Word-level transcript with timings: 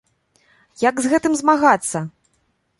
Як 0.89 0.95
з 1.05 1.13
гэтым 1.13 1.37
змагацца? 1.43 2.05